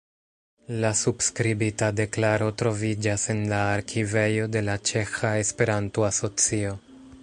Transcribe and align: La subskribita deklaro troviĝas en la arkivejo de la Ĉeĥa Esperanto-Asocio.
La 0.83 0.89
subskribita 1.01 1.89
deklaro 1.99 2.49
troviĝas 2.63 3.29
en 3.37 3.45
la 3.53 3.61
arkivejo 3.77 4.49
de 4.57 4.67
la 4.71 4.81
Ĉeĥa 4.93 5.37
Esperanto-Asocio. 5.47 6.79